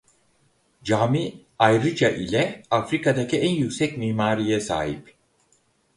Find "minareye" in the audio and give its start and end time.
3.97-4.59